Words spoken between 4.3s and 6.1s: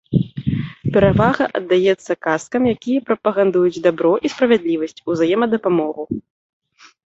справядлівасць, узаемадапамогу.